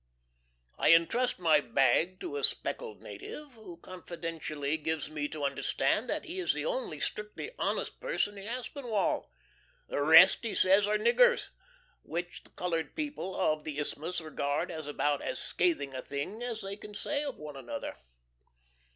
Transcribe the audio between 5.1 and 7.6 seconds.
me to understand that he is the only strictly